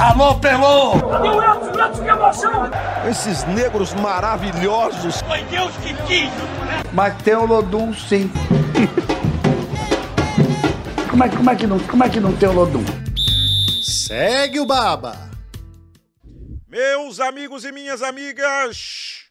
[0.00, 0.92] Alô, Pelô!
[0.94, 1.84] O Edson?
[1.84, 2.70] Edson, que emoção!
[3.06, 5.20] Esses negros maravilhosos.
[5.20, 6.30] Foi Deus que quis!
[6.94, 8.30] Mas tem o Lodum, sim.
[11.10, 12.82] como, é, como, é que não, como é que não tem o Lodum?
[13.82, 15.30] Segue o Baba.
[16.66, 19.26] Meus amigos e minhas amigas.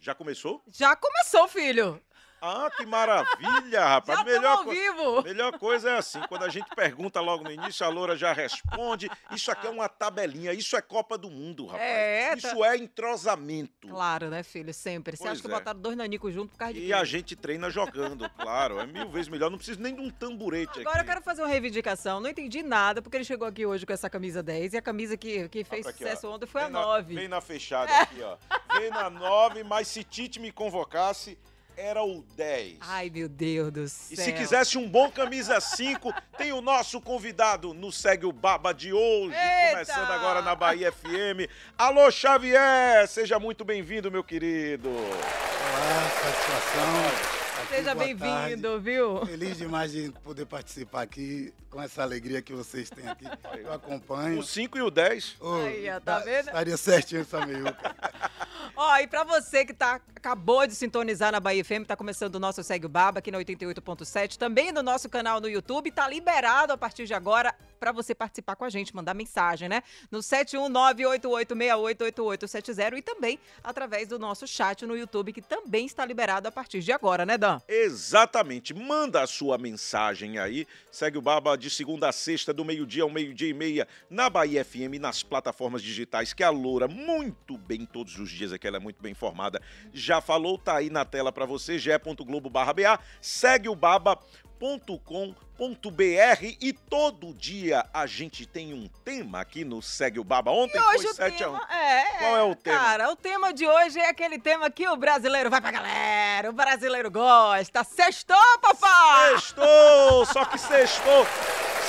[0.00, 0.60] Já começou?
[0.72, 2.00] Já começou, filho.
[2.40, 4.18] Ah, que maravilha, rapaz.
[4.20, 5.22] Já melhor, co- vivo.
[5.22, 9.10] melhor coisa é assim, quando a gente pergunta logo no início, a Loura já responde.
[9.32, 11.82] Isso aqui é uma tabelinha, isso é Copa do Mundo, rapaz.
[11.82, 13.88] É, isso tá- é entrosamento.
[13.88, 14.72] Claro, né, filho?
[14.72, 15.16] Sempre.
[15.16, 15.50] Você Pois acha que é.
[15.50, 16.92] botaram dois nanicos junto por causa de E quê?
[16.92, 18.78] a gente treina jogando, claro.
[18.78, 19.50] É mil vezes melhor.
[19.50, 21.08] Não precisa nem de um tamborete Agora eu aqui.
[21.10, 22.20] quero fazer uma reivindicação.
[22.20, 25.16] Não entendi nada, porque ele chegou aqui hoje com essa camisa 10 e a camisa
[25.16, 26.34] que, que fez aqui, sucesso ó.
[26.34, 27.14] ontem foi a Vem na- 9.
[27.14, 28.36] Vem na fechada aqui, ó.
[28.78, 31.38] Vem na 9, mas se Tite me convocasse,
[31.80, 32.78] era o 10.
[32.80, 34.24] Ai, meu Deus do E céu.
[34.24, 38.92] se quisesse um bom camisa 5, tem o nosso convidado no Segue o Baba de
[38.92, 39.70] hoje, Eita!
[39.70, 41.48] começando agora na Bahia FM.
[41.78, 43.06] Alô, Xavier!
[43.06, 44.88] Seja muito bem-vindo, meu querido.
[44.88, 47.37] Olá, satisfação.
[47.68, 49.24] Seja bem-vindo, viu?
[49.26, 53.26] Feliz demais de poder participar aqui com essa alegria que vocês têm aqui.
[53.58, 54.40] Eu acompanho.
[54.40, 55.36] O 5 e o 10.
[55.38, 56.46] Ô, Aí, ó, tá vendo?
[56.46, 57.94] Estaria certinho essa meiuca.
[58.76, 62.38] Ó, e pra você que tá, acabou de sintonizar na Bahia FM, tá começando o
[62.38, 66.72] nosso Segue o Baba aqui na 88.7, também no nosso canal no YouTube, tá liberado
[66.72, 69.82] a partir de agora pra você participar com a gente, mandar mensagem, né?
[70.10, 76.52] No 71988688870 e também através do nosso chat no YouTube, que também está liberado a
[76.52, 77.60] partir de agora, né, Dan?
[77.68, 78.74] Exatamente.
[78.74, 80.66] Manda a sua mensagem aí.
[80.90, 84.64] Segue o Baba de segunda a sexta, do meio-dia ao meio-dia e meia, na Bahia
[84.64, 88.80] FM, nas plataformas digitais, que a Loura, muito bem, todos os dias aqui, ela é
[88.80, 89.60] muito bem informada,
[89.92, 92.98] já falou, tá aí na tela pra você, ge.globo barra BA.
[93.20, 94.18] Segue o Baba.
[94.60, 100.50] .com.br e todo dia a gente tem um tema aqui no Segue o Baba.
[100.50, 101.52] Ontem E hoje foi o 7 a 1.
[101.52, 102.78] tema é, Qual é o tema?
[102.78, 106.52] Cara, o tema de hoje é aquele tema que o brasileiro vai pra galera, o
[106.52, 107.84] brasileiro gosta.
[107.84, 109.30] Sextou, papai!
[109.32, 110.26] Sextou!
[110.26, 111.26] Só que sextou!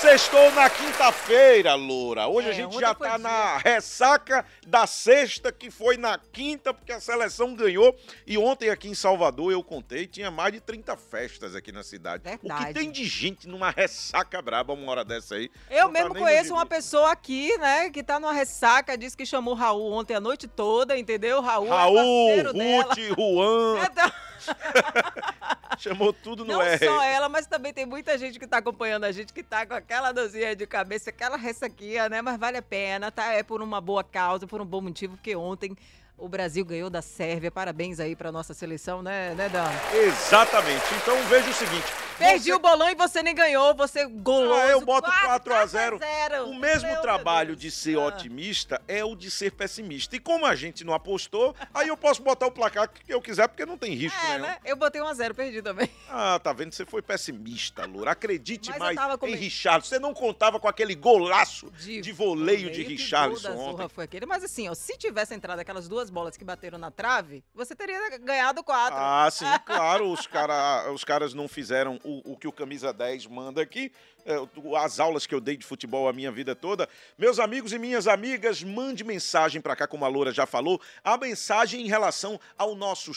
[0.02, 2.28] Sextou na quinta-feira, Loura.
[2.28, 6.94] Hoje É, a gente já tá na ressaca da sexta, que foi na quinta, porque
[6.94, 7.94] a seleção ganhou.
[8.26, 12.24] E ontem aqui em Salvador, eu contei, tinha mais de 30 festas aqui na cidade.
[12.26, 12.74] O que Verdade.
[12.76, 15.52] tem de gente numa ressaca braba uma hora dessa aí?
[15.70, 19.26] Eu tá mesmo nem conheço uma pessoa aqui, né, que tá numa ressaca, disse que
[19.26, 21.42] chamou Raul ontem a noite toda, entendeu?
[21.42, 22.84] Raul, é Raul, dela.
[22.84, 24.12] Ruth, Juan, Então,
[25.82, 26.86] chamou tudo no não R.
[26.86, 29.74] só ela, mas também tem muita gente que tá acompanhando a gente que tá com
[29.74, 32.22] aquela dorzinha de cabeça, aquela ressaquinha, né?
[32.22, 33.34] Mas vale a pena, tá?
[33.34, 35.76] É por uma boa causa, por um bom motivo, porque ontem
[36.20, 37.50] o Brasil ganhou da Sérvia.
[37.52, 39.70] Parabéns aí pra nossa seleção, né, né, Dan?
[39.98, 40.84] Exatamente.
[41.02, 41.86] Então veja o seguinte.
[42.20, 44.54] Perdi você o bolão e você nem ganhou, você goloso.
[44.60, 46.00] Ah, eu boto 4 4 a 0.
[46.48, 48.08] O mesmo Meu trabalho de ser Ah.
[48.08, 50.18] otimista é o de ser pessimista.
[50.18, 53.48] E como a gente não apostou, aí eu posso botar o placar que eu quiser,
[53.48, 54.42] porque não tem risco É, nenhum.
[54.42, 54.58] né?
[54.66, 55.90] Eu botei um a zero, perdi também.
[56.10, 56.74] Ah, tá vendo?
[56.74, 58.12] Você foi pessimista, Loura.
[58.12, 59.36] Acredite Mas mais em.
[59.36, 59.88] Richarlison.
[59.88, 63.94] Você não contava com aquele golaço de, voleio de Richarlison gol da ontem.
[63.94, 64.26] Foi aquele.
[64.26, 68.18] Mas assim, ó, se tivesse entrado aquelas duas bolas que bateram na trave, você teria
[68.18, 68.98] ganhado quatro.
[69.00, 73.28] Ah, sim, claro, os, cara, os caras não fizeram o, o que o Camisa 10
[73.28, 73.92] manda aqui.
[74.26, 76.88] é, o- as aulas que eu dei de futebol a minha vida toda.
[77.18, 81.18] Meus amigos e minhas amigas, mande mensagem pra cá, como a Loura já falou, a
[81.18, 83.12] mensagem em relação ao nosso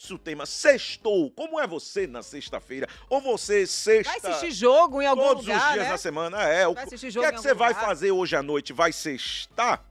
[0.00, 1.28] nosso tema sextou.
[1.32, 2.86] Como é você na sexta-feira?
[3.10, 5.90] Ou você sexta Vai assistir jogo em algum todos lugar, os dias né?
[5.90, 6.42] na semana?
[6.44, 7.84] É, o Vai o jogo que é que você algum vai lugar?
[7.84, 8.72] fazer hoje à noite?
[8.72, 9.84] Vai sextar?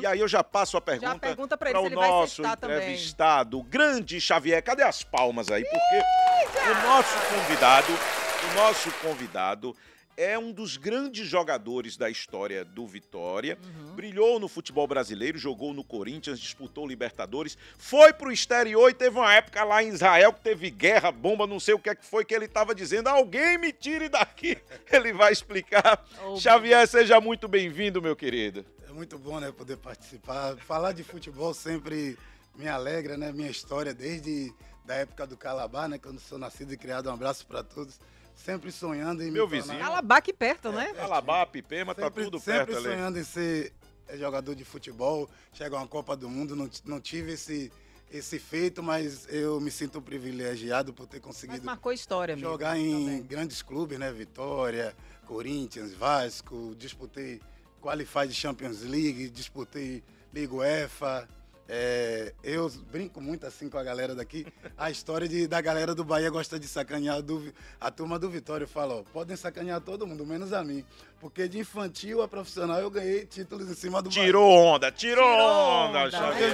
[0.00, 2.76] E aí eu já passo a pergunta, para o nosso sextar também.
[2.76, 4.62] entrevistado, grande Xavier.
[4.62, 5.64] Cadê as palmas aí?
[5.64, 9.76] Porque o nosso convidado, o nosso convidado
[10.16, 13.58] é um dos grandes jogadores da história do Vitória.
[13.62, 13.94] Uhum.
[13.94, 19.32] Brilhou no futebol brasileiro, jogou no Corinthians, disputou Libertadores, foi pro exterior e teve uma
[19.34, 22.24] época lá em Israel que teve guerra, bomba, não sei o que é que foi
[22.24, 23.08] que ele estava dizendo.
[23.08, 24.58] Alguém me tire daqui.
[24.92, 26.04] Ele vai explicar.
[26.24, 28.64] Oh, Xavier, seja muito bem-vindo, meu querido.
[28.92, 30.54] É muito bom, né, poder participar.
[30.58, 32.18] Falar de futebol sempre
[32.54, 33.32] me alegra, né?
[33.32, 34.52] Minha história desde
[34.84, 35.96] da época do Calabar, né?
[35.98, 37.08] Quando sou nascido e criado.
[37.08, 37.98] Um abraço para todos.
[38.36, 39.78] Sempre sonhando em Meu me tornar- vizinho.
[39.82, 40.92] Calabá aqui perto, né?
[40.98, 42.84] Alabá, Pipema, tá sempre, tudo sempre perto ali.
[42.84, 43.72] sonhando em ser
[44.08, 47.72] é, jogador de futebol, chegar a uma Copa do Mundo, não, não tive esse,
[48.10, 52.50] esse feito, mas eu me sinto privilegiado por ter Mas conseguido marcou história mesmo.
[52.50, 53.22] jogar em também.
[53.22, 54.12] grandes clubes, né?
[54.12, 54.94] Vitória,
[55.26, 57.40] Corinthians, Vasco, disputei
[57.82, 60.02] Qualify de Champions League, disputei
[60.32, 61.28] Liga UEFA,
[61.74, 64.46] É, eu brinco muito assim com a galera daqui.
[64.76, 67.50] A história de, da galera do Bahia gosta de sacanear do,
[67.80, 68.66] a turma do Vitória.
[68.66, 70.84] Fala, ó, podem sacanear todo mundo, menos a mim.
[71.20, 75.88] Porque de infantil a profissional eu ganhei títulos em cima do Tirou onda, tirou, Tirou
[75.88, 76.10] onda, onda.
[76.10, 76.52] Xavier.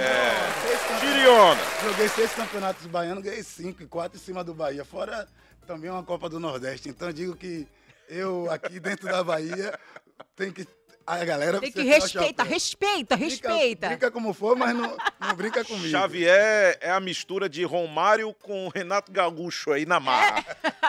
[1.01, 1.61] Tire onda.
[1.83, 4.85] Joguei seis campeonatos baianos, ganhei cinco e quatro em cima do Bahia.
[4.85, 5.27] Fora
[5.67, 6.87] também uma Copa do Nordeste.
[6.87, 7.67] Então eu digo que
[8.07, 9.77] eu aqui dentro da Bahia
[10.35, 10.65] tenho que.
[11.11, 13.87] A galera Tem que o respeita, respeita, Brinca- respeita.
[13.87, 15.87] Brinca como for, mas não, não brinca comigo.
[15.89, 20.45] Xavier é a mistura de Romário com Renato Gaúcho aí na marra.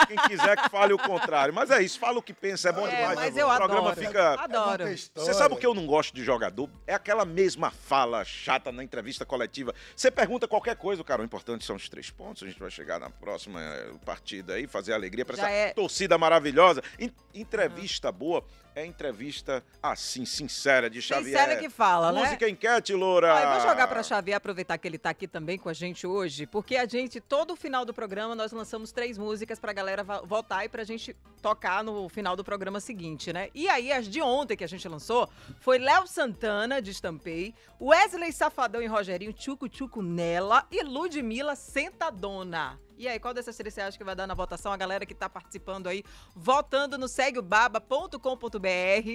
[0.07, 1.51] Quem quiser que fale o contrário.
[1.51, 3.15] Mas é isso, fala o que pensa, é bom É, demais.
[3.15, 3.95] mas o eu programa adoro.
[4.07, 4.33] fica.
[4.43, 4.83] Adoro.
[4.87, 6.69] É Você sabe o que eu não gosto de jogador?
[6.85, 9.73] É aquela mesma fala chata na entrevista coletiva.
[9.95, 12.43] Você pergunta qualquer coisa, cara, o importante são os três pontos.
[12.43, 15.73] A gente vai chegar na próxima eh, partida aí, fazer alegria pra Já essa é.
[15.73, 16.83] torcida maravilhosa.
[16.99, 18.45] En- entrevista boa
[18.75, 21.25] é entrevista assim, sincera, de Xavier.
[21.39, 22.21] Sincera que fala, né?
[22.23, 23.33] Música enquete, Loura.
[23.33, 26.07] Ó, eu vou jogar para Xavier, aproveitar que ele tá aqui também com a gente
[26.07, 30.21] hoje, porque a gente, todo final do programa, nós lançamos três músicas pra galera va-
[30.21, 33.49] votar e pra gente tocar no final do programa seguinte, né?
[33.53, 35.27] E aí, as de ontem que a gente lançou
[35.59, 42.79] foi Léo Santana, de Estampei, Wesley Safadão e Rogerinho, Tchuco Tchuco Nela e Ludmilla Sentadona.
[43.01, 44.71] E aí, qual dessas três você acha que vai dar na votação?
[44.71, 46.03] A galera que tá participando aí,
[46.35, 48.19] votando no segueobaba.com.br,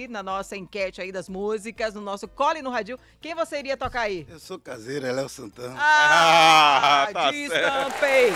[0.09, 2.99] na nossa enquete aí das músicas, no nosso Cole no Radil.
[3.21, 4.27] Quem você iria tocar aí?
[4.29, 5.73] Eu sou caseiro, é Léo Santana.
[5.77, 8.31] Ah, tá Destampei.
[8.31, 8.33] Uh,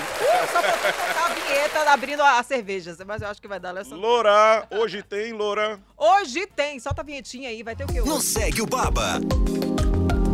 [0.54, 3.74] só faltou tocar a vinheta abrindo a, a cerveja, mas eu acho que vai dar
[3.74, 4.02] Léo Santana.
[4.02, 5.82] Loura, hoje tem, Loura.
[5.98, 8.26] Hoje tem, solta a vinhetinha aí, vai ter o que No hoje?
[8.26, 9.20] Segue o Baba.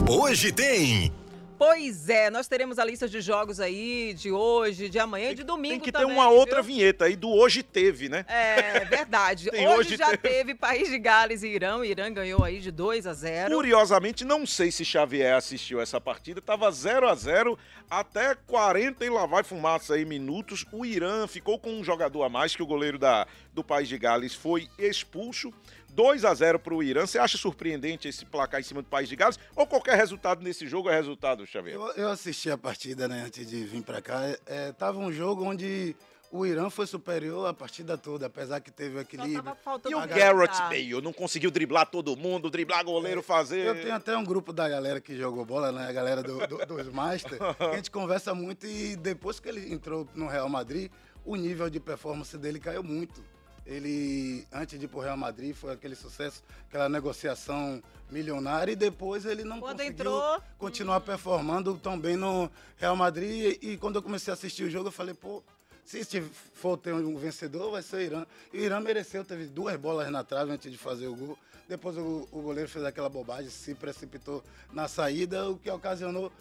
[0.08, 1.12] Hoje tem.
[1.58, 5.44] Pois é, nós teremos a lista de jogos aí de hoje, de amanhã e de
[5.44, 6.76] domingo Tem que ter também, uma outra viu?
[6.76, 8.26] vinheta aí do hoje teve, né?
[8.28, 9.50] É, verdade.
[9.58, 10.18] Hoje, hoje já teve.
[10.18, 11.78] teve País de Gales e Irã.
[11.78, 13.54] O Irã ganhou aí de 2 a 0.
[13.56, 17.58] Curiosamente, não sei se Xavier assistiu essa partida, tava 0 a 0
[17.90, 20.66] até 40 e lá vai fumaça aí minutos.
[20.72, 23.98] O Irã ficou com um jogador a mais que o goleiro da, do País de
[23.98, 25.52] Gales foi expulso.
[25.94, 27.06] 2 a 0 pro Irã.
[27.06, 29.40] Você acha surpreendente esse placar em cima do País de Gales?
[29.56, 31.76] Ou qualquer resultado nesse jogo é resultado, Xavier?
[31.76, 34.22] Eu, eu assisti a partida, né, antes de vir pra cá.
[34.46, 35.96] É, tava um jogo onde
[36.30, 39.42] o Irã foi superior a partida toda, apesar que teve o equilíbrio.
[39.90, 43.66] E o Garrett Bale não conseguiu driblar todo mundo, driblar goleiro, fazer.
[43.66, 45.88] Eu tenho até um grupo da galera que jogou bola, né?
[45.88, 49.74] A galera do, do- dos Master, que a gente conversa muito e depois que ele
[49.74, 50.92] entrou no Real Madrid,
[51.24, 53.24] o nível de performance dele caiu muito.
[53.68, 59.26] Ele, antes de ir pro Real Madrid, foi aquele sucesso, aquela negociação milionária e depois
[59.26, 63.58] ele não Quando conseguiu entrou, continuar performando tão bem no Real Madrid.
[63.62, 65.44] E, e quando eu comecei a assistir o jogo, eu falei, pô,
[65.84, 66.22] se
[66.54, 68.26] for ter um vencedor, vai ser o Irã.
[68.54, 71.38] E o Irã mereceu, teve duas bolas na trave antes de fazer o gol.
[71.68, 74.42] Depois o, o goleiro fez aquela bobagem, se precipitou
[74.72, 76.32] na saída, o que ocasionou.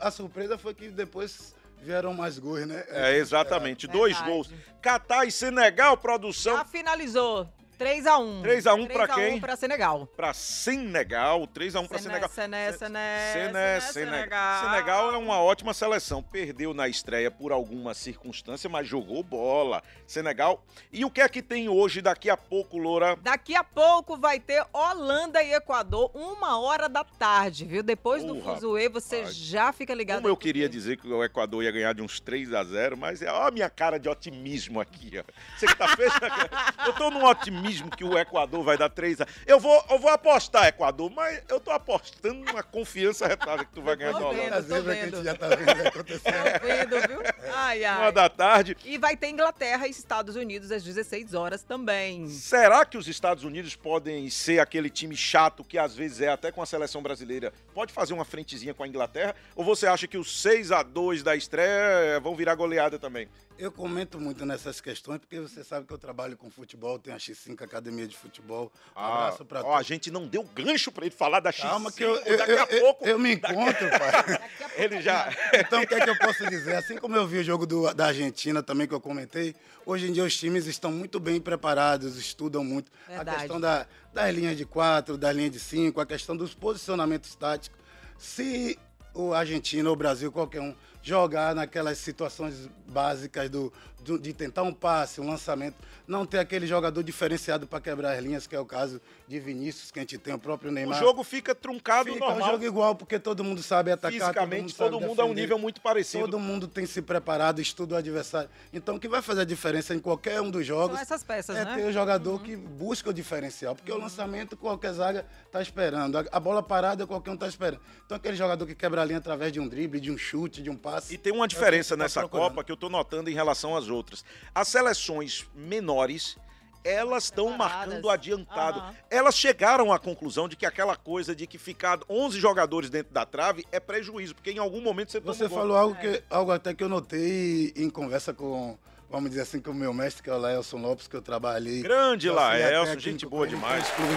[0.00, 1.52] A surpresa foi que depois
[1.82, 2.84] vieram mais gols, né?
[2.88, 3.86] É, exatamente.
[3.86, 4.30] Dois Verdade.
[4.30, 4.50] gols.
[4.82, 6.56] Catar e Senegal, produção.
[6.56, 7.48] Já finalizou.
[7.78, 8.42] 3x1.
[8.42, 9.40] 3 a 1 pra quem?
[9.40, 10.06] pra Senegal.
[10.16, 12.28] Pra Senegal, 3x1 pra Senegal.
[12.28, 14.64] Sené, Se- Sené, Sené, Senegal.
[14.64, 15.14] Senegal.
[15.14, 16.22] É uma ótima seleção.
[16.22, 19.82] Perdeu na estreia por alguma circunstância, mas jogou bola.
[20.06, 20.64] Senegal.
[20.92, 23.16] E o que é que tem hoje, daqui a pouco, Loura?
[23.22, 27.82] Daqui a pouco vai ter Holanda e Equador, uma hora da tarde, viu?
[27.82, 30.16] Depois do fuzuê, você já fica ligado.
[30.18, 33.20] Como eu queria dizer que o Equador ia ganhar de uns 3 a 0 mas
[33.22, 35.24] é ó a minha cara de otimismo aqui, ó.
[35.58, 36.50] Você que tá fechando.
[36.86, 37.65] eu tô num otimismo
[37.96, 41.58] que o Equador vai dar 3 a Eu vou, eu vou apostar, Equador, mas eu
[41.60, 44.42] tô apostando numa confiança retada que tu vai ganhar Tô de Holanda.
[44.42, 44.54] vendo.
[44.54, 45.16] A zebra que a vendo.
[45.16, 46.32] gente já tá vendo acontecer.
[46.32, 47.20] Tá vendo, viu?
[47.54, 48.12] Ai, Uma ai.
[48.12, 48.76] da tarde.
[48.84, 52.28] E vai ter Inglaterra e Estados Unidos às 16 horas também.
[52.28, 56.50] Será que os Estados Unidos podem ser aquele time chato que às vezes é até
[56.52, 57.52] com a seleção brasileira?
[57.74, 59.34] Pode fazer uma frentezinha com a Inglaterra?
[59.54, 63.28] Ou você acha que os 6 a 2 da estreia vão virar goleada também?
[63.58, 67.18] Eu comento muito nessas questões porque você sabe que eu trabalho com futebol, tenho a
[67.18, 68.70] X5 Academia de Futebol.
[68.94, 71.62] Um abraço pra Ah, ó, a gente não deu gancho pra ele falar da X5.
[71.62, 74.40] Calma que eu, eu, daqui eu, a pouco eu me encontro, pai.
[74.76, 76.76] ele já Então, o que é que eu posso dizer?
[76.76, 79.54] Assim como eu vi o jogo do- da Argentina também, que eu comentei,
[79.86, 82.92] hoje em dia os times estão muito bem preparados, estudam muito.
[83.08, 83.30] Verdade.
[83.30, 87.34] A questão da, das linhas de quatro, das linhas de cinco, a questão dos posicionamentos
[87.34, 87.78] táticos.
[88.18, 88.78] Se
[89.14, 90.74] o Argentina ou o Brasil, qualquer um,
[91.10, 96.66] jogar naquelas situações básicas do, do- de tentar um passe, um lançamento, não ter aquele
[96.66, 100.18] jogador diferenciado para quebrar as linhas, que é o caso de Vinícius, que a gente
[100.18, 100.98] tem, o próprio O Neymar.
[100.98, 102.50] jogo fica truncado Fica um normal.
[102.52, 105.34] jogo igual, porque todo mundo sabe atacar, Fisicamente, todo todo mundo, mundo, sabe é um
[105.34, 106.24] nível muito parecido.
[106.24, 108.50] Todo mundo tem se preparado, estuda o adversário.
[108.72, 111.56] Então, o que vai fazer a diferença em qualquer um dos jogos São essas peças,
[111.56, 111.74] é né?
[111.76, 113.74] ter o jogador que busca o diferencial.
[113.76, 116.18] Porque o lançamento, qualquer zaga está esperando.
[116.18, 117.80] A, a bola parada, qualquer um está esperando.
[118.04, 120.70] Então, aquele jogador que quebra a linha através de um drible, de um chute, de
[120.70, 120.95] um passe.
[121.10, 122.48] E tem uma é diferença tá nessa procurando.
[122.48, 124.24] Copa que eu tô notando em relação às outras.
[124.54, 126.36] As seleções menores,
[126.84, 128.78] elas estão marcando adiantado.
[128.78, 128.94] Aham.
[129.10, 133.26] Elas chegaram à conclusão de que aquela coisa de que ficar 11 jogadores dentro da
[133.26, 136.84] trave é prejuízo, porque em algum momento você Você falou algo, que, algo até que
[136.84, 138.78] eu notei em conversa com,
[139.10, 141.82] vamos dizer assim, com o meu mestre, que é o Laelson Lopes, que eu trabalhei.
[141.82, 143.88] Grande Laelson, gente boa demais.
[143.90, 144.12] clube.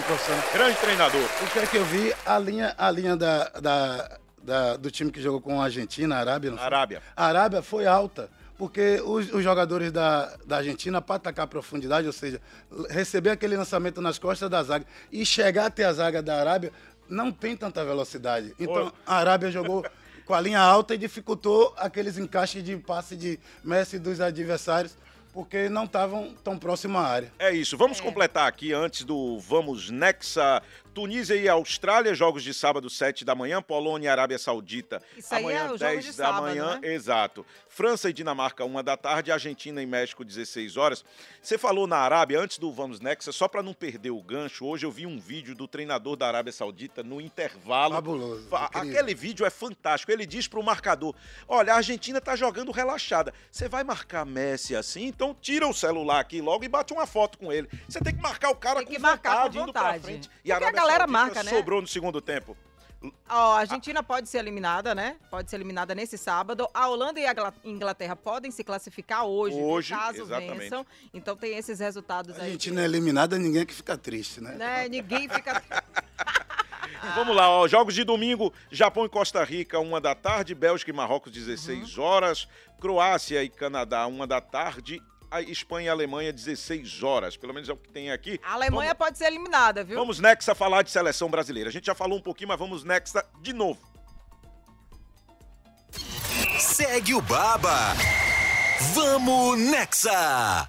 [0.52, 1.24] Grande treinador.
[1.42, 2.14] O que é que eu vi?
[2.24, 6.18] A linha, a linha da, da, da- do time que jogou com a Argentina, a
[6.18, 6.66] Arábia, não foi?
[6.66, 7.02] Arábia.
[7.16, 8.28] A Arábia foi alta,
[8.58, 12.40] porque os, os jogadores da, da Argentina, para atacar a profundidade, ou seja,
[12.88, 16.72] receber aquele lançamento nas costas da zaga e chegar até a zaga da Arábia,
[17.08, 18.54] não tem tanta velocidade.
[18.58, 19.84] Então, a Arábia jogou
[20.24, 24.96] com a linha alta e dificultou aqueles encaixes de passe de Messi dos adversários,
[25.32, 27.32] porque não estavam tão próximos à área.
[27.38, 27.76] É isso.
[27.76, 30.60] Vamos completar aqui antes do Vamos Nexa.
[30.94, 33.62] Tunísia e Austrália, jogos de sábado, 7 da manhã.
[33.62, 36.78] Polônia e Arábia Saudita, Isso aí amanhã, é o jogo 10 de da sábado, manhã.
[36.80, 36.92] né?
[36.94, 37.46] Exato.
[37.68, 39.30] França e Dinamarca, 1 da tarde.
[39.30, 41.04] Argentina e México, 16 horas.
[41.40, 44.84] Você falou na Arábia, antes do Vamos Nexa, só para não perder o gancho, hoje
[44.84, 47.94] eu vi um vídeo do treinador da Arábia Saudita no intervalo.
[47.94, 48.48] Fabuloso.
[48.74, 50.10] Aquele vídeo é fantástico.
[50.10, 51.14] Ele diz pro marcador:
[51.46, 53.32] Olha, a Argentina tá jogando relaxada.
[53.50, 55.04] Você vai marcar Messi assim?
[55.06, 57.68] Então tira o celular aqui logo e bate uma foto com ele.
[57.88, 60.02] Você tem que marcar o cara Tem com que marcar com vontade, indo pra vontade.
[60.04, 60.28] frente.
[60.28, 61.50] Porque a Arábia galera marca, né?
[61.50, 62.56] sobrou no segundo tempo.
[63.30, 65.16] Ó, a Argentina pode ser eliminada, né?
[65.30, 66.68] Pode ser eliminada nesse sábado.
[66.74, 69.56] A Holanda e a Gla- Inglaterra podem se classificar hoje?
[69.56, 70.58] Hoje, caso exatamente.
[70.58, 70.86] vençam.
[71.14, 72.46] Então tem esses resultados A aí.
[72.48, 74.52] Argentina é eliminada, ninguém que fica triste, né?
[74.54, 74.88] Né?
[74.88, 75.62] Ninguém fica.
[77.14, 77.66] Vamos lá, ó.
[77.66, 80.54] Jogos de domingo: Japão e Costa Rica, uma da tarde.
[80.54, 82.04] Bélgica e Marrocos, 16 Uhum.
[82.04, 82.46] horas.
[82.78, 85.02] Croácia e Canadá, uma da tarde.
[85.30, 87.36] A Espanha e Alemanha, 16 horas.
[87.36, 88.40] Pelo menos é o que tem aqui.
[88.42, 89.96] A Alemanha pode ser eliminada, viu?
[89.96, 91.68] Vamos Nexa falar de seleção brasileira.
[91.68, 93.80] A gente já falou um pouquinho, mas vamos Nexa de novo.
[96.58, 97.94] Segue o Baba.
[98.94, 100.68] Vamos Nexa.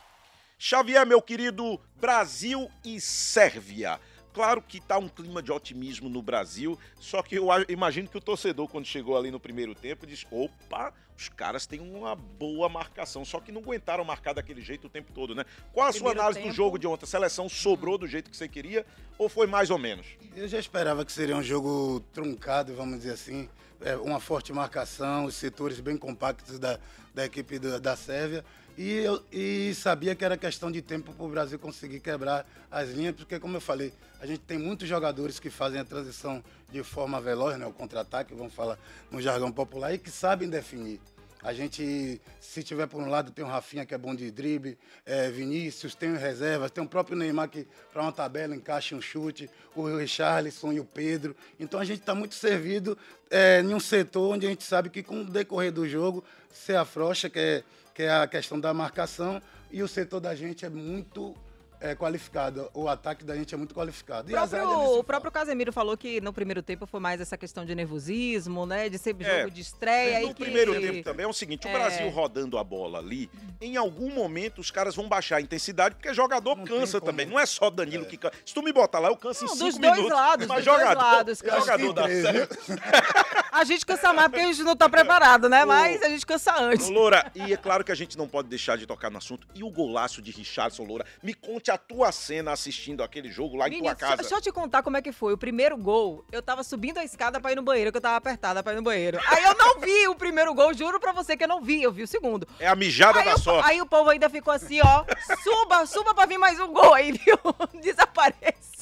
[0.59, 3.99] Xavier, meu querido, Brasil e Sérvia.
[4.33, 8.21] Claro que tá um clima de otimismo no Brasil, só que eu imagino que o
[8.21, 13.23] torcedor, quando chegou ali no primeiro tempo, disse: opa, os caras têm uma boa marcação,
[13.23, 15.45] só que não aguentaram marcar daquele jeito o tempo todo, né?
[15.71, 16.55] Qual a sua Primeiro análise do tempo.
[16.55, 17.03] jogo de ontem?
[17.03, 18.85] A seleção sobrou do jeito que você queria
[19.17, 20.07] ou foi mais ou menos?
[20.35, 23.47] Eu já esperava que seria um jogo truncado, vamos dizer assim,
[23.81, 26.79] é, uma forte marcação, os setores bem compactos da,
[27.13, 28.43] da equipe da, da Sérvia.
[28.81, 32.89] E, eu, e sabia que era questão de tempo para o Brasil conseguir quebrar as
[32.89, 36.81] linhas, porque, como eu falei, a gente tem muitos jogadores que fazem a transição de
[36.81, 38.79] forma veloz, né, o contra-ataque, vamos falar
[39.11, 40.99] no jargão popular, e que sabem definir.
[41.43, 44.75] A gente, se tiver por um lado, tem o Rafinha que é bom de drible,
[45.05, 49.47] é, Vinícius, tem reservas, tem o próprio Neymar que para uma tabela encaixa um chute,
[49.75, 51.35] o Richarlison e o Pedro.
[51.59, 52.97] Então a gente está muito servido
[53.29, 56.75] é, em um setor onde a gente sabe que com o decorrer do jogo se
[56.75, 60.69] afrouxa, que é, que é a questão da marcação, e o setor da gente é
[60.69, 61.35] muito
[61.83, 62.69] é, qualificado.
[62.75, 64.27] O ataque da gente é muito qualificado.
[64.27, 67.65] O E próprio, o próprio Casemiro falou que no primeiro tempo foi mais essa questão
[67.65, 68.87] de nervosismo, né?
[68.87, 69.39] De ser É.
[69.39, 70.19] jogo de estreia.
[70.19, 71.73] no e que- primeiro tempo também é o seguinte, o É.
[71.73, 76.13] Brasil rodando a bola ali, em algum momento os caras vão baixar a intensidade, porque
[76.13, 77.25] jogador Não cansa também.
[77.25, 78.35] Não é só Danilo que cansa.
[78.45, 80.15] Se tu me botar lá, eu canso Não, em dos cinco dois minutos.
[80.15, 81.59] lados, mas dos dois jogador, lados, cara.
[81.61, 82.47] jogador três, Sérvia.
[83.51, 85.65] A gente cansa mais porque a gente não tá preparado, né?
[85.65, 86.89] Mas a gente cansa antes.
[86.89, 89.47] Loura, e é claro que a gente não pode deixar de tocar no assunto.
[89.53, 91.05] E o golaço de Richardson, Loura?
[91.21, 94.17] Me conte a tua cena assistindo aquele jogo lá em Menino, tua casa.
[94.17, 95.33] Deixa eu te contar como é que foi.
[95.33, 98.15] O primeiro gol, eu tava subindo a escada pra ir no banheiro, que eu tava
[98.15, 99.19] apertada pra ir no banheiro.
[99.27, 101.91] Aí eu não vi o primeiro gol, juro pra você que eu não vi, eu
[101.91, 102.47] vi o segundo.
[102.59, 103.69] É a mijada Aí, da o- sorte.
[103.69, 105.03] aí o povo ainda ficou assim, ó.
[105.43, 107.37] Suba, suba pra vir mais um gol aí, viu?
[107.81, 108.80] Desapareça.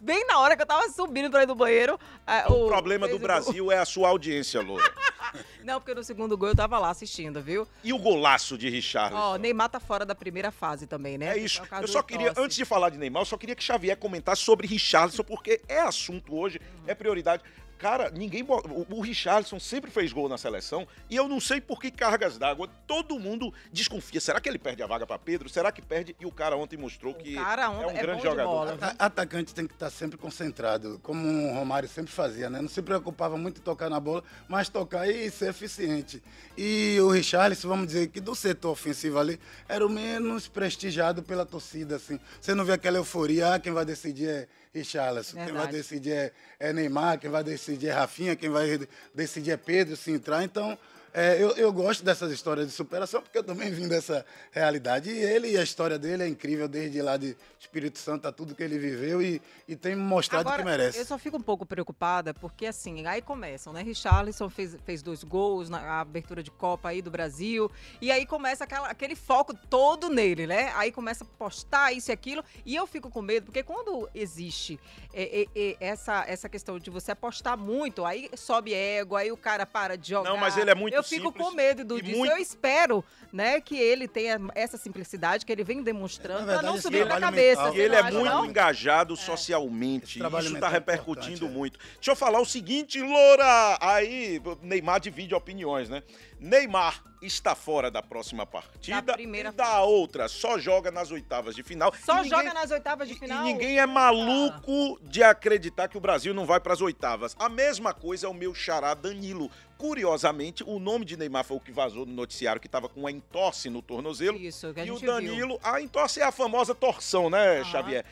[0.00, 1.98] Bem na hora que eu tava subindo pra ir no banheiro.
[2.26, 3.26] ah, O problema fez do o gol.
[3.26, 4.84] Brasil é a sua audiência, Loura.
[5.64, 7.66] Não, porque no segundo gol eu tava lá assistindo, viu?
[7.82, 9.16] E o golaço de Richardson?
[9.18, 11.36] Ó, Neymar tá fora da primeira fase também, né?
[11.36, 11.60] É isso.
[11.60, 12.40] Por causa Eu só do queria, tosse.
[12.44, 15.80] antes de falar de Neymar, eu só queria que Xavier comentasse sobre Richarlison, porque é
[15.80, 17.42] assunto hoje, é prioridade.
[17.78, 18.42] Cara, ninguém.
[18.42, 22.38] O, o Richarlison sempre fez gol na seleção e eu não sei por que cargas
[22.38, 22.68] d'água.
[22.86, 24.20] Todo mundo desconfia.
[24.20, 25.48] Será que ele perde a vaga pra Pedro?
[25.48, 26.16] Será que perde?
[26.18, 28.48] E o cara ontem mostrou que cara é ontem um é grande jogador.
[28.50, 28.78] bola.
[28.80, 32.60] A- Atacante tem que estar sempre concentrado, como o Romário sempre fazia, né?
[32.60, 36.22] Não se preocupava muito em tocar na bola, mas tocar e ser eficiente.
[36.56, 39.38] E o Richarlison, vamos dizer que do setor ofensivo ali,
[39.68, 42.18] era o menos prestigiado pela torcida, assim.
[42.40, 46.32] Você não vê aquela euforia, ah, quem vai decidir é Richarlison, quem vai decidir é,
[46.58, 48.80] é Neymar, quem vai decidir é Rafinha, quem vai
[49.14, 50.42] decidir é Pedro, se entrar.
[50.42, 50.76] Então,
[51.14, 55.10] é, eu, eu gosto dessas histórias de superação, porque eu também vim dessa realidade.
[55.10, 58.54] E ele e a história dele é incrível, desde lá de Espírito Santo, a tudo
[58.54, 60.98] que ele viveu e, e tem mostrado Agora, que merece.
[60.98, 63.82] eu só fico um pouco preocupada, porque assim, aí começam, né?
[63.82, 68.64] Richarlison fez, fez dois gols na abertura de Copa aí do Brasil, e aí começa
[68.64, 70.72] aquela- aquele foco todo nele, né?
[70.74, 74.78] Aí começa a postar isso e aquilo, e eu fico com medo, porque quando existe
[75.12, 79.36] é, é, é, essa, essa questão de você apostar muito, aí sobe ego, aí o
[79.36, 80.28] cara para de jogar.
[80.28, 82.18] Não, mas ele é muito fico simples com medo do, e disso.
[82.18, 86.62] muito- Eu espero, né, que ele tenha essa simplicidade que ele vem demonstrando, Na pra
[86.62, 87.70] não subir trabalho cabeça.
[87.74, 88.44] E ele é muito não?
[88.46, 90.04] engajado socialmente.
[90.12, 91.48] Esse trabalho Isso está é repercutindo é.
[91.48, 91.78] muito.
[91.94, 93.78] Deixa eu falar o seguinte, Loura.
[93.80, 96.02] Aí, Neymar divide opiniões, né?
[96.48, 99.00] Neymar está fora da próxima partida.
[99.00, 101.90] Da primeira e da outra, só joga nas oitavas de final.
[102.04, 103.46] Só E joga ninguém- nas oitavas de final.
[103.46, 107.34] E ninguém é maluco de acreditar que o Brasil não vai para as oitavas.
[107.38, 109.50] A mesma coisa é o meu xará Danilo.
[109.78, 113.10] Curiosamente, o nome de Neymar foi o que vazou no noticiário que estava com uma
[113.10, 114.36] entorse no tornozelo.
[114.36, 115.12] Isso, que a E o gente viu.
[115.14, 117.64] Danilo, a entorse é a famosa torção, né, Aham.
[117.64, 118.04] Xavier?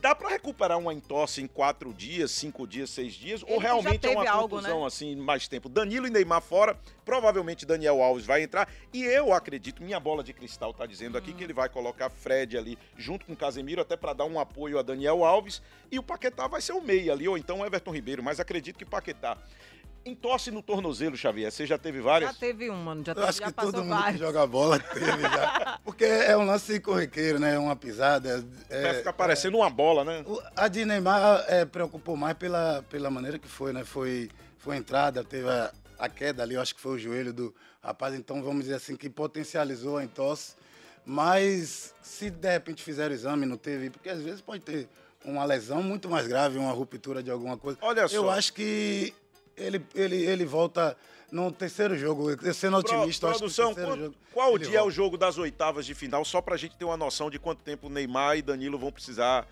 [0.00, 3.42] Dá pra recuperar uma entorse em quatro dias, cinco dias, seis dias?
[3.42, 4.86] Ele ou realmente é uma algo, contusão né?
[4.86, 5.68] assim, mais tempo?
[5.68, 8.68] Danilo e Neymar fora, provavelmente Daniel Alves vai entrar.
[8.92, 11.18] E eu acredito, minha bola de cristal tá dizendo Hum.
[11.18, 14.78] aqui que ele vai colocar Fred ali junto com Casemiro, até pra dar um apoio
[14.78, 15.62] a Daniel Alves.
[15.90, 18.76] E o Paquetá vai ser o meia ali, ou então o Everton Ribeiro, mas acredito
[18.76, 19.38] que Paquetá.
[20.06, 21.50] Entorse no tornozelo, Xavier.
[21.50, 22.32] Você já teve várias?
[22.32, 24.20] Já teve uma, já, Eu acho já que passou todo mundo que várias.
[24.20, 25.78] joga bola teve já.
[25.84, 27.54] Porque é um lance corriqueiro, né?
[27.54, 28.44] É uma pisada.
[28.68, 30.24] É, Vai ficar parecendo uma bola, né?
[30.54, 33.82] A de Neymar é, preocupou mais pela, pela maneira que foi, né?
[33.84, 37.54] Foi, foi entrada, teve a, a queda ali, eu acho que foi o joelho do
[37.82, 40.54] rapaz, então vamos dizer assim, que potencializou a entorse.
[41.06, 44.88] Mas se de repente fizer o exame, não teve, porque às vezes pode ter
[45.24, 47.78] uma lesão muito mais grave, uma ruptura de alguma coisa.
[47.82, 48.30] Olha Eu só.
[48.30, 49.14] acho que
[49.56, 50.96] ele, ele, ele volta
[51.30, 52.30] no terceiro jogo.
[52.30, 54.16] Eu sendo Pro- otimista, acho que produção, no terceiro qual, jogo.
[54.32, 54.90] qual dia é o volta.
[54.94, 56.24] jogo das oitavas de final?
[56.24, 59.46] Só pra gente ter uma noção de quanto tempo Neymar e Danilo vão precisar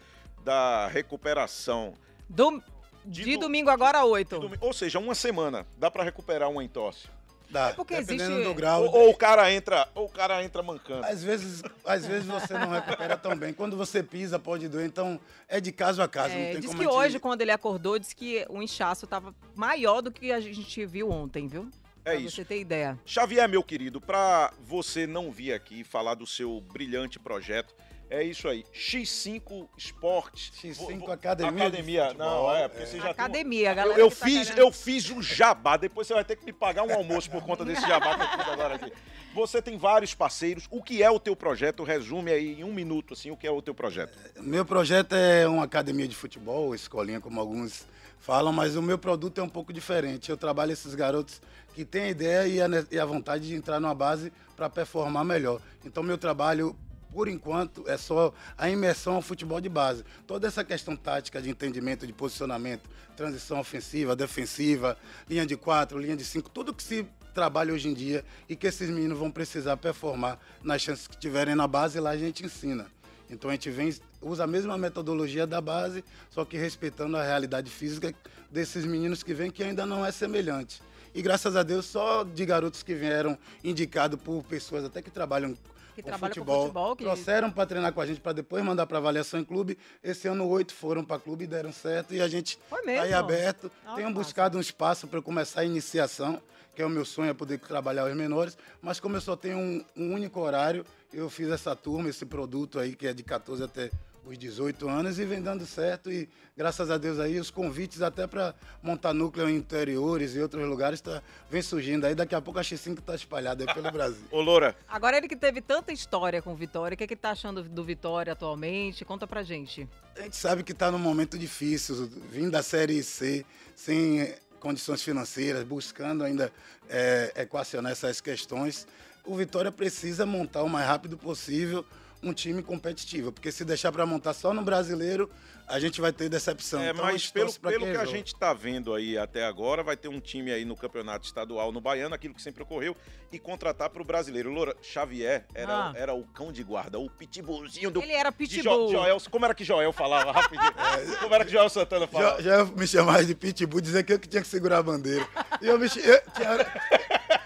[0.44, 1.94] da recuperação.
[2.28, 2.62] Do-
[3.04, 4.50] De de do- domingo agora a oito.
[4.60, 5.66] Ou seja, uma semana.
[5.76, 7.08] Dá pra recuperar uma entorse.
[7.52, 8.84] Dá, É porque dependendo existe- do grau.
[8.84, 11.04] Ou, ou o cara entra, ou o cara entra mancando.
[11.04, 13.52] Às vezes, às vezes você não recupera tão bem.
[13.52, 14.86] Quando você pisa, pode doer.
[14.86, 16.34] Então, é de caso a caso.
[16.34, 20.32] É, diz que hoje, quando ele acordou, diz que o inchaço estava maior do que
[20.32, 21.68] a gente viu ontem, viu?
[22.04, 22.34] É pra isso.
[22.36, 22.98] você ter ideia.
[23.04, 27.74] Xavier, meu querido, pra você não vir aqui falar do seu brilhante projeto,
[28.10, 28.64] é isso aí.
[28.74, 30.52] X5 Esportes.
[30.62, 32.86] X5 Vo- vo- Academia de Academia, Futebol, não, é, porque é.
[32.86, 35.76] você já tem um- Academia, Eu, galera eu tá fiz, querendo- eu fiz um jabá,
[35.76, 38.38] depois você vai ter que me pagar um almoço por conta desse jabá que eu
[38.44, 38.92] fiz agora aqui.
[39.34, 40.66] Você tem vários parceiros.
[40.70, 41.82] O que é o teu projeto?
[41.84, 44.18] Resume aí em um minuto, assim, o que é o teu projeto.
[44.42, 47.86] Meu projeto é uma academia de futebol, escolinha, como alguns
[48.20, 50.28] falam, mas o meu produto é um pouco diferente.
[50.30, 51.40] Eu trabalho esses garotos
[51.74, 55.24] que têm a ideia e a, e a vontade de entrar numa base para performar
[55.24, 55.60] melhor.
[55.82, 56.76] Então, meu trabalho,
[57.12, 60.04] por enquanto, é só a imersão ao futebol de base.
[60.26, 64.96] Toda essa questão tática de entendimento, de posicionamento, transição ofensiva, defensiva,
[65.28, 68.66] linha de quatro, linha de cinco, tudo que se trabalha hoje em dia e que
[68.66, 72.86] esses meninos vão precisar performar nas chances que tiverem na base, lá a gente ensina.
[73.28, 77.70] Então a gente vem, usa a mesma metodologia da base, só que respeitando a realidade
[77.70, 78.14] física
[78.50, 80.82] desses meninos que vêm, que ainda não é semelhante.
[81.14, 85.56] E graças a Deus, só de garotos que vieram indicados por pessoas até que trabalham
[85.94, 88.86] Que trabalham com futebol, futebol, que- trouxeram para treinar com a gente, para depois mandar
[88.86, 89.78] para avaliação em clube.
[90.02, 92.14] Esse ano, oito foram para clube e deram certo.
[92.14, 92.58] E a gente
[92.96, 93.70] está aí aberto.
[93.86, 96.40] Ah, Tenho buscado um espaço para começar a iniciação,
[96.74, 98.56] que é o meu sonho, é poder trabalhar os menores.
[98.80, 102.78] Mas como eu só tenho um, um único horário, eu fiz essa turma, esse produto
[102.78, 103.90] aí, que é de 14 até
[104.24, 106.10] os 18 anos, e vem dando certo.
[106.10, 110.66] E graças a Deus aí, os convites até para montar núcleo em interiores e outros
[110.66, 112.14] lugares tá, vem surgindo aí.
[112.14, 114.24] Daqui a pouco a X5 está espalhada pelo Brasil.
[114.30, 117.14] Ô, Loura, Agora ele que teve tanta história com o Vitória, o que, é que
[117.14, 119.04] ele tá achando do Vitória atualmente?
[119.04, 119.88] Conta pra gente.
[120.16, 125.02] A gente sabe que está num momento difícil, vindo da Série C, sem eh, condições
[125.02, 126.52] financeiras, buscando ainda
[126.88, 128.86] eh, equacionar essas questões.
[129.24, 131.84] O Vitória precisa montar o mais rápido possível
[132.22, 133.32] um time competitivo.
[133.32, 135.30] Porque se deixar para montar só no brasileiro,
[135.66, 136.80] a gente vai ter decepção.
[136.80, 140.08] É, Então, mas pelo, pelo que a gente tá vendo aí até agora, vai ter
[140.08, 142.96] um time aí no campeonato estadual no Baiano, aquilo que sempre ocorreu,
[143.32, 144.50] e contratar pro brasileiro.
[144.52, 145.92] Loura, Xavier era, Ah.
[145.96, 148.02] era o cão de guarda, o pitbullzinho do.
[148.02, 148.86] Ele era pitbull.
[148.88, 150.72] Jo- Joel, como era que Joel falava rapidinho?
[151.20, 152.42] Como era que Joel Santana falava?
[152.42, 155.26] Já, já me chamava de pitbull, dizer que eu que tinha que segurar a bandeira.
[155.60, 156.22] E eu me eu tinha-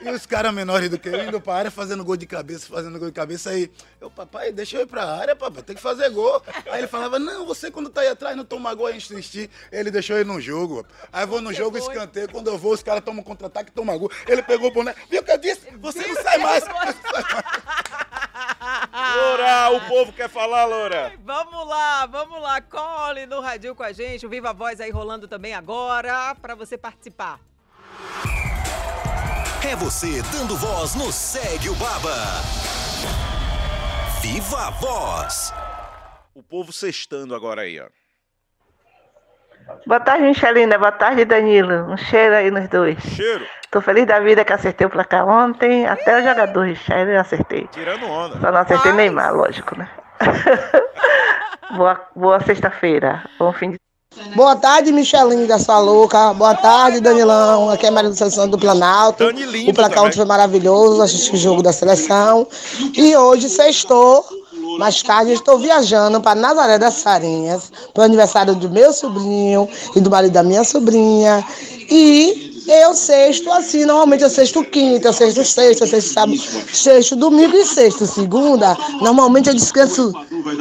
[0.06, 2.96] E os caras menores do que eu indo pra área fazendo gol de cabeça, fazendo
[2.96, 3.50] gol de cabeça.
[3.50, 3.68] Aí,
[4.00, 6.40] eu, papai, deixa eu ir pra área, papai, tem que fazer gol.
[6.70, 9.50] Aí ele falava, não, você quando tá aí atrás não toma gol, aí insistir.
[9.72, 10.86] Ele deixou eu ir no jogo.
[11.12, 11.92] Aí eu vou no jogo, foi?
[11.92, 12.30] escanteio.
[12.30, 14.10] Quando eu vou, os caras tomam contra-ataque tomam gol.
[14.28, 14.94] Ele pegou o boné.
[15.10, 15.66] Viu o que eu disse?
[15.76, 16.64] Você não sai mais.
[19.16, 21.12] Loura, o povo quer falar, Loura.
[21.24, 22.60] Vamos lá, vamos lá.
[22.60, 24.24] Cole no radinho com a gente.
[24.24, 27.40] O Viva Voz aí rolando também agora para você participar.
[29.70, 32.14] É você dando voz no Segue o Baba.
[34.20, 35.52] Viva a voz.
[36.34, 37.86] O povo sextando agora aí, ó.
[39.86, 40.78] Boa tarde, Michelina.
[40.78, 41.90] Boa tarde, Danilo.
[41.92, 42.98] Um cheiro aí nos dois.
[43.02, 45.86] Cheiro, Tô feliz da vida que acertei o placar ontem.
[45.86, 47.66] Até o jogador Richard eu acertei.
[47.72, 48.40] tirando onda.
[48.40, 49.90] Só não acertei Mas- Neymar, lógico, né?
[51.76, 53.24] boa boa sexta-feira.
[53.38, 53.78] Bom fim de
[54.34, 56.32] Boa tarde, Michelinho da sua louca.
[56.32, 57.70] Boa tarde, Danilão.
[57.70, 59.24] Aqui é Maria do Seleção do Planalto.
[59.68, 61.02] O placar foi maravilhoso.
[61.02, 62.46] Assisti o jogo da seleção.
[62.94, 64.24] E hoje, sextou.
[64.78, 70.00] Mais tarde, estou viajando para Nazaré das Farinhas, para o aniversário do meu sobrinho e
[70.00, 71.44] do marido da minha sobrinha.
[71.90, 77.16] E eu sexto assim, normalmente eu sexto quinta, eu sexto sexta, eu sexto sábado, sexto
[77.16, 78.76] domingo e sexto segunda.
[79.00, 80.12] Normalmente eu descanso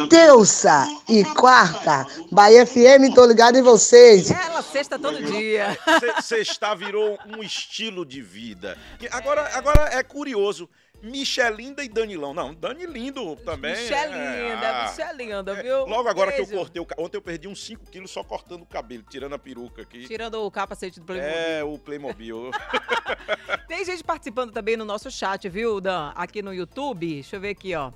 [0.09, 2.05] terça e quarta.
[2.31, 4.29] Bahia FM, tô ligado em vocês.
[4.31, 5.77] Ela sexta todo dia.
[6.21, 8.77] Se- Sextar virou um estilo de vida.
[9.11, 10.69] Agora, agora é curioso.
[11.01, 12.34] Michelinda e Danilão.
[12.34, 13.75] Não, Dani lindo também.
[13.75, 14.84] Michelinda, é.
[14.89, 15.86] Michelinda, É, viu?
[15.86, 16.60] Logo agora que eu Beijo.
[16.60, 20.08] cortei Ontem eu perdi uns 5 quilos só cortando o cabelo, tirando a peruca aqui.
[20.08, 21.36] Tirando o capacete do Playmobil.
[21.36, 22.51] É, o Playmobil.
[23.67, 26.12] Tem gente participando também no nosso chat, viu, Dan?
[26.15, 27.08] Aqui no YouTube.
[27.15, 27.91] Deixa eu ver aqui, ó.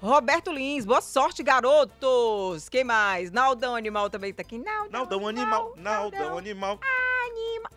[0.00, 2.70] Roberto Lins, boa sorte, garotos!
[2.70, 3.30] Quem mais?
[3.30, 4.56] Naldão Animal também tá aqui.
[4.56, 6.80] Naldão, Naldão animal, Naldão animal.
[7.26, 7.69] Anima.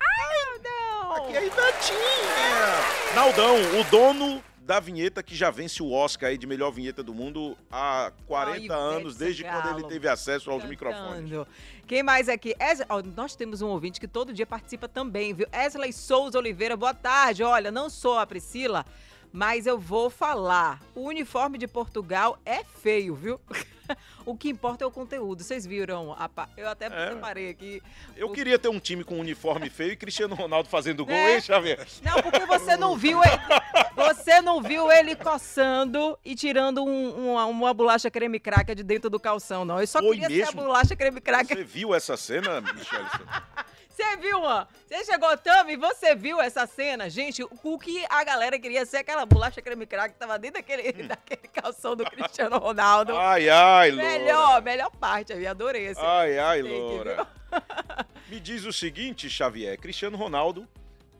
[1.28, 3.16] Aqui é Idatinha.
[3.16, 7.14] Naldão, o dono da vinheta que já vence o Oscar aí de melhor vinheta do
[7.14, 11.30] mundo há 40 Ivete anos, desde quando ele teve acesso aos microfones.
[11.30, 11.48] Cantando.
[11.86, 12.56] Quem mais aqui?
[12.60, 15.48] Es- ó, nós temos um ouvinte que todo dia participa também, viu?
[15.52, 17.44] Esley Souza Oliveira, boa tarde.
[17.44, 18.86] Olha, não sou a Priscila,
[19.34, 20.80] mas eu vou falar.
[20.96, 23.40] O uniforme de Portugal é feio, viu?
[24.26, 25.44] o que importa é o conteúdo.
[25.44, 26.14] Vocês viram?
[26.18, 27.10] a pa- Eu até É.
[27.10, 27.82] separei aqui.
[28.16, 31.36] Eu O- queria ter um time com uniforme feio e Cristiano Ronaldo fazendo gol, Né?
[31.36, 31.86] hein, Xavier?
[32.04, 33.84] Não, porque você não viu ele.
[33.96, 39.10] Você não viu ele coçando e tirando um- uma, uma bolacha creme cracker de dentro
[39.10, 39.80] do calção, não.
[39.80, 40.62] Eu só Foi queria mesmo?
[40.62, 41.58] a bolacha creme cracker.
[41.58, 43.06] Você viu essa cena, Michelle?
[44.04, 44.66] Você viu, ó?
[44.86, 47.10] Você chegou, Tami, você viu essa cena?
[47.10, 50.92] Gente, o que a galera queria ser aquela bolacha creme crack que tava dentro daquele,
[51.08, 53.16] daquele calção do Cristiano Ronaldo.
[53.16, 54.06] Ai, ai, Loura.
[54.06, 56.02] melhor, melhor parte, eu adorei esse.
[56.02, 57.28] Ai, ai, take, Loura.
[58.30, 59.80] Me diz o seguinte, Xavier.
[59.80, 60.68] Cristiano Ronaldo,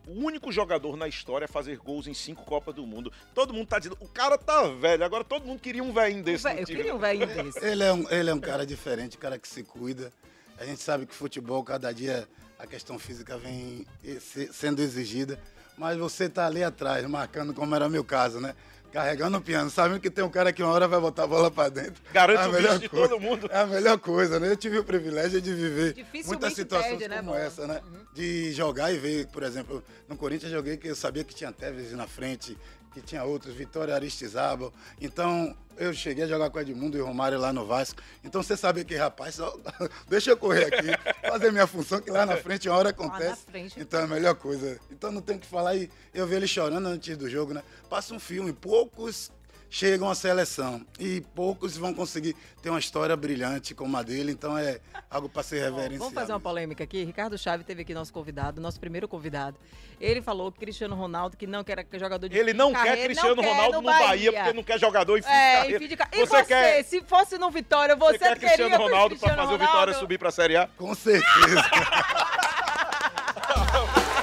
[0.06, 3.14] o único jogador na história a fazer gols em cinco Copas do Mundo.
[3.34, 5.06] Todo mundo tá dizendo, o cara tá velho.
[5.06, 7.66] Agora todo mundo queria um velhinho desse Eu queria um velhinho desse.
[7.66, 10.12] Ele é, um, ele é um cara diferente, um cara que se cuida.
[10.60, 12.28] A gente sabe que futebol, cada dia,
[12.64, 15.38] a questão física vem e- se- sendo exigida.
[15.78, 18.56] Mas você tá ali atrás, marcando como era meu caso, né?
[18.92, 21.50] Carregando o piano, sabendo que tem um cara que uma hora vai botar a bola
[21.52, 22.02] pra dentro.
[22.14, 23.10] Garante É a o melhor visto de coisa.
[23.10, 23.50] todo mundo.
[23.52, 24.50] É a melhor coisa, né?
[24.50, 27.42] Eu tive o privilégio de viver muitas situações perde, né, como bola?
[27.44, 27.82] essa, né?
[28.14, 31.52] De jogar e ver, por exemplo, no Corinthians eu joguei que eu sabia que tinha
[31.52, 32.56] Tevez na frente,
[32.94, 34.72] que tinha outros, Vitória Aristizábal.
[35.02, 38.02] Então, eu cheguei a jogar com o Edmundo e o Romário lá no Vasco.
[38.24, 39.56] Então, você sabe que, rapaz, só...
[40.08, 40.88] deixa eu correr aqui,
[41.28, 43.46] fazer minha função, que lá na frente uma hora acontece.
[43.46, 43.80] frente.
[43.80, 44.80] Então, é a melhor coisa.
[44.92, 45.76] Então, não tem o que falar.
[45.76, 47.64] E eu vi ele chorando antes do jogo, né?
[47.90, 49.32] Passa um filme, poucos
[49.76, 54.32] chegam à seleção e poucos vão conseguir ter uma história brilhante como a dele.
[54.32, 55.98] Então, é algo para ser reverenciado.
[55.98, 57.04] Vamos fazer uma polêmica aqui.
[57.04, 59.58] Ricardo Chaves teve aqui nosso convidado, nosso primeiro convidado.
[60.00, 63.06] Ele falou que Cristiano Ronaldo, que não quer jogador de Ele não de quer carreira,
[63.06, 64.32] Cristiano não quer Ronaldo no Bahia.
[64.34, 65.88] porque não quer jogador em fim de É, carreira.
[65.88, 66.24] de carreira.
[66.24, 69.28] E Você você, quer, se fosse no Vitória, você, você quer queria Cristiano Ronaldo pra
[69.30, 70.68] Cristiano fazer o Vitória subir pra Série A?
[70.78, 71.64] Com certeza.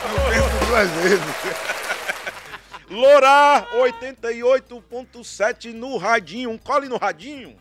[0.06, 1.79] não penso duas vezes.
[2.90, 6.50] Lorar 88.7 no radinho.
[6.50, 7.56] Um cole no radinho.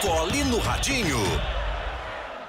[0.00, 1.18] Cole no Radinho.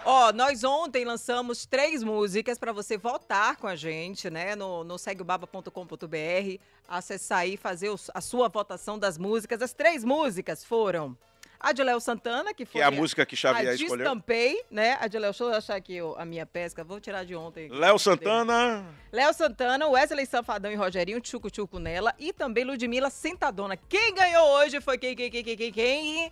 [0.06, 4.56] Ó, nós ontem lançamos três músicas para você votar com a gente, né?
[4.56, 6.58] No, no seguebaba.com.br.
[6.88, 9.62] Acessar aí, fazer os- a sua votação das músicas.
[9.62, 11.16] As três músicas foram
[11.62, 13.98] a de Léo Santana, que Que foi é a música que Xavier a escolheu.
[13.98, 14.98] Destampei, né?
[15.00, 17.70] A de Léo, deixa eu achar aqui a minha pesca, vou tirar de ontem.
[17.70, 18.86] Léo Santana.
[19.12, 22.14] Léo Santana, Wesley Safadão e Rogerinho, Tchuco Tchuco nela.
[22.18, 23.78] E também Ludmilla Sentadona.
[23.78, 26.32] Quem ganhou hoje foi quem, quem, quem, quem, quem,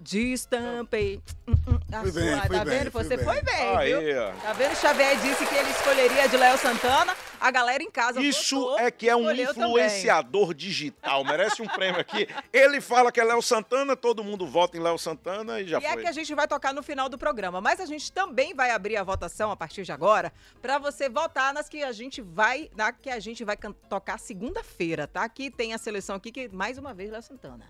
[0.00, 1.20] Destampei.
[1.46, 2.90] Hum, hum, a Fui bem, sua, fui tá bem, vendo?
[2.90, 3.24] Você bem.
[3.24, 4.22] foi bem, Aí, viu?
[4.22, 4.32] ó.
[4.32, 4.74] Tá vendo?
[4.76, 7.16] Xavier disse que ele escolheria de Léo Santana.
[7.38, 9.68] A galera em casa Isso votou, é que é um escolheu também.
[9.68, 11.24] influenciador digital.
[11.24, 12.28] Merece um prêmio aqui.
[12.52, 15.84] Ele fala que é Léo Santana, todo mundo vota em Léo Santana e já e
[15.84, 16.02] é foi.
[16.02, 17.60] que a gente vai tocar no final do programa.
[17.60, 21.52] Mas a gente também vai abrir a votação a partir de agora para você votar
[21.54, 23.56] nas que a gente vai, na que a gente vai
[23.88, 25.24] tocar segunda-feira, tá?
[25.24, 27.64] Aqui tem a seleção aqui que mais uma vez Léo Santana.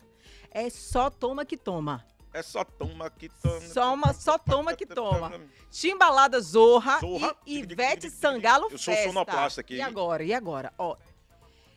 [0.50, 2.04] É só toma que toma.
[2.32, 3.60] É só toma que toma.
[3.60, 5.32] Só uma, só toma que toma.
[5.70, 7.36] Timbalada Zorra, Zorra.
[7.44, 9.08] e Ivete Sangalo Eu sou Festa.
[9.08, 9.74] sonoplasta aqui.
[9.76, 10.22] E agora?
[10.22, 10.72] E agora?
[10.78, 10.96] Ó.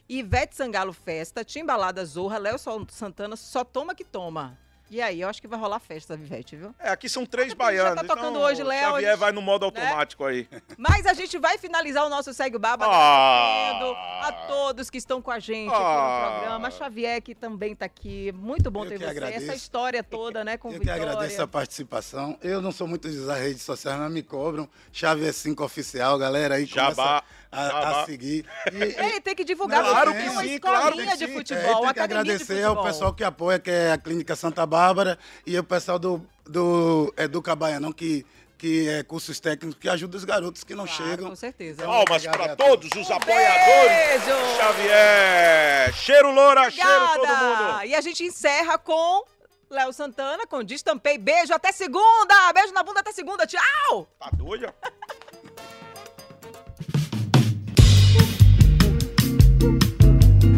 [0.07, 2.57] Ivete Sangalo Festa, Timbalada Zorra, Léo
[2.89, 4.59] Santana, só toma que toma.
[4.91, 6.75] E aí, eu acho que vai rolar festa, Ivete, viu?
[6.77, 7.95] É, aqui são três Já baianos.
[7.95, 9.81] tá tocando então, hoje, Léo, Xavier gente- vai no modo né?
[9.81, 10.47] automático aí.
[10.77, 13.69] Mas a gente vai finalizar o nosso Segue o Baba Ah.
[13.71, 15.77] agradecendo a todos que estão com a gente Ah.
[15.77, 16.67] aqui no programa.
[16.67, 18.31] A Xavier, que também tá aqui.
[18.33, 19.09] Muito bom Eu ter que você.
[19.09, 19.43] agradeço.
[19.45, 21.01] Essa história toda, né, com Eu que Vitória.
[21.11, 22.37] agradeço a participação.
[22.41, 24.69] Eu não sou muito de usar redes sociais, mas me cobram.
[24.91, 28.45] Chave 5 oficial, galera aí Jabá, começa a, a seguir.
[28.71, 31.17] E- Ele tem que divulgar, porque claro tem que uma sim, escolinha claro que de
[31.17, 31.23] sim.
[31.23, 35.17] É, futebol, tem que agradecer ao pessoal que apoia, que é a Clínica Santa Bárbara,
[35.45, 38.25] e o pessoal do, do, é, do Cabaianão, que,
[38.57, 41.29] que é cursos técnicos, que ajuda os garotos que não Claro, chegam.
[41.29, 41.81] com certeza.
[41.83, 44.23] Então, Palmas para todos os apoiadores.
[44.23, 44.57] Beijo!
[44.57, 45.93] Xavier.
[45.93, 47.73] Cheiro loura, cheiro todo Obrigada!
[47.73, 47.83] mundo.
[47.85, 49.25] E a gente encerra com
[49.69, 51.17] Léo Santana, com Destampei.
[51.17, 52.53] Beijo, até segunda!
[52.53, 53.45] Beijo na bunda, até segunda.
[53.47, 54.07] Tchau!
[54.19, 54.73] Tá doida?